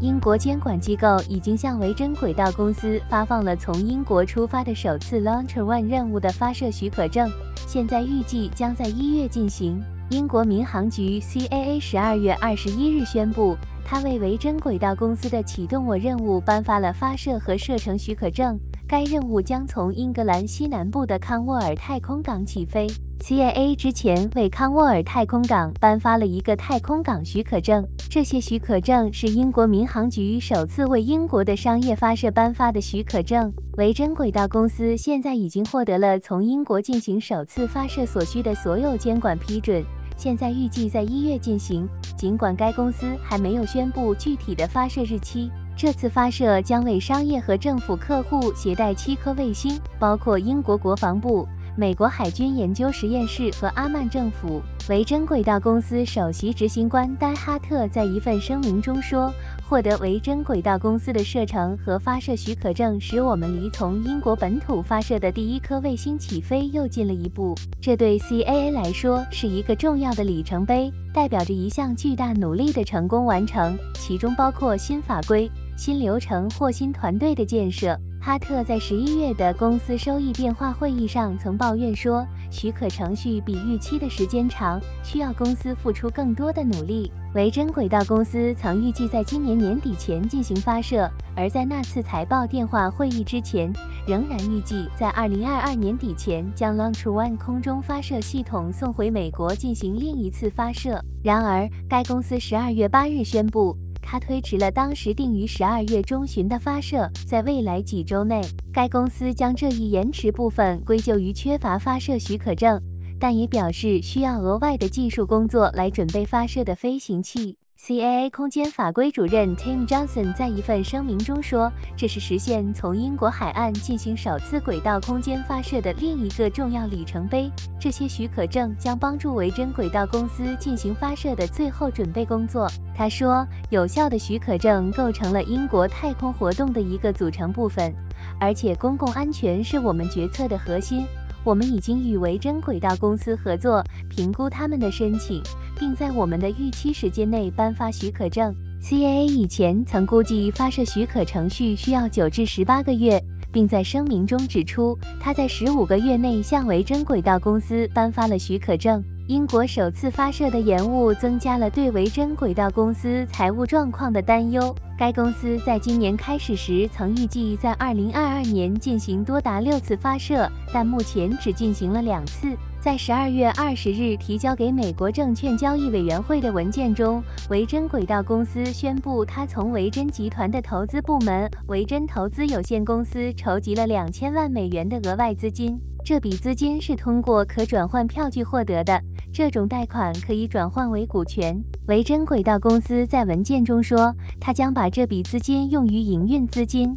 [0.00, 7.28] 英国监管机构已经向维珍轨道公司发放了从英国出发的首次 Launcher One 任务的发射许可证，
[7.66, 9.82] 现在预计将在一月进行。
[10.10, 18.56] 英国民航局 CAA 十二月二十一日宣布，它为维珍轨道公司的启动我任务颁发了发射和射程许可证。
[18.88, 22.86] 该任务将从英格兰西南部的康沃尔太空港起飞。
[23.20, 33.52] CAA 之前为康沃尔太空港颁发了一个太空港许可证，这些许可证是英国民航局首次为英国的商业发射颁发的许可证。
[33.76, 39.84] 维珍轨道公司现在已经获得了从英国进行首次发射所需的所有监管批准。
[40.16, 45.50] 现在预计在一月进行，尽管该公司还没有宣布具体的发射日期。
[45.78, 51.46] 这次发射将为商业和政府客户携带七颗卫星，包括英国国防部。
[51.76, 59.32] 美国海军研究实验室和阿曼政府，维珍轨道公司首席执行官丹哈特在一份声明中说
[59.68, 67.54] ：“获得维珍轨道公司的射程和发射许可证，使我们离从英国本土发射的第一颗卫星起飞又近了一步。
[67.80, 87.10] 这对 CAA 来说是一个重要的里程碑，代表着一项巨大努力的成功完成，其中包括新法规、新流程或新团队的建设。”哈特在十一月的公司收益电话会议上曾抱怨说，许可程序比预期的时间长，需要公司付出更多的努力。
[87.34, 93.72] 维珍轨道公司曾预计在今年年底前进行发射，而在那次财报电话会议之前，
[94.04, 101.00] 仍然预计在二零二二年底前将 Launch One 空中发射系统送回美国进行另一次发射。
[101.22, 103.76] 然而，该公司十二月八日宣布。
[104.10, 108.40] 它推迟了当时定于十二月中旬的发射，在未来几周内，
[108.72, 112.80] 该公司将这一延迟部分归咎于缺乏发射许可证，
[113.20, 117.58] 但也表示需要额外的技术工作来准备发射的飞行器。
[117.80, 127.48] CAA 空间法规主任 Tim Johnson 在一份声明中说：“这是实现从英国海岸进行首次轨道空间发射的另一个重要里程碑。
[127.80, 137.94] 这些许可证将帮助维珍轨道公司进行发射的最后准备工作。”他说：“有效的许可证构成了英国太空活动的一个组成部分，
[138.40, 141.06] 而且公共安全是我们决策的核心。”
[141.44, 145.42] 我们已经与维珍轨道公司合作，评估他们的申请，
[145.78, 148.54] 并在我们的预期时间内颁发许可证。
[148.82, 159.02] CAA 以前曾估计发射许可程序需要九至十八个月，并在声明中指出，他在十五个月内向维珍轨道公司颁发了许可证。
[159.28, 164.74] 英国首次发射的延误增加了对维珍轨道公司财务状况的担忧。
[164.96, 172.56] 该公司在今年开始时曾预计在2022年进行多达六次发射，但目前只进行了两次。
[172.80, 185.78] 在12月20日提交给美国证券交易委员会的文件中，维珍轨道公司宣布，他从维珍集团的投资部门维珍投资有限公司筹集了两千万美元的额外资金。
[186.02, 188.98] 这笔资金是通过可转换票据获得的。
[189.32, 191.62] 这种贷款可以转换为股权。
[191.86, 196.96] 维珍轨道公司在文件中说，他将把这笔资金用于营运资金。